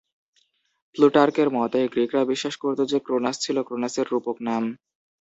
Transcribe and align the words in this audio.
প্লুটার্কের 0.95 1.49
মতে, 1.57 1.79
গ্রিকরা 1.93 2.21
বিশ্বাস 2.25 2.55
করত 2.57 2.79
যে 2.91 2.97
ক্রোনাস 2.99 3.35
ছিল 3.39 3.57
ক্রোনোসের 3.67 4.07
রূপক 4.11 4.37
নাম। 4.47 4.63